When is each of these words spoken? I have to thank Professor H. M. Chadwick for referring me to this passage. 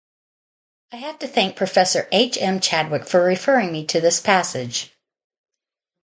I 0.91 0.95
have 0.95 1.19
to 1.19 1.27
thank 1.27 1.55
Professor 1.55 2.07
H. 2.11 2.35
M. 2.41 2.59
Chadwick 2.59 3.05
for 3.07 3.23
referring 3.23 3.71
me 3.71 3.85
to 3.85 4.01
this 4.01 4.19
passage. 4.19 4.91